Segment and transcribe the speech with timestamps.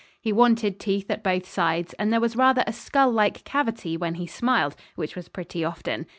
[0.19, 4.15] He wanted teeth at both sides, and there was rather a skull like cavity when
[4.15, 6.07] he smiled which was pretty often.